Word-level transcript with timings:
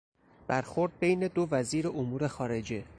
برخورد 0.47 0.91
بین 0.99 1.19
دو 1.35 1.47
وزیر 1.51 1.87
امور 1.87 2.27
خارجه 2.27 2.83